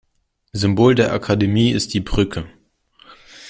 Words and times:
Symbol 0.53 0.95
der 0.95 1.13
Akademie 1.13 1.69
ist 1.69 1.93
die 1.93 1.99
"Brücke". 1.99 2.47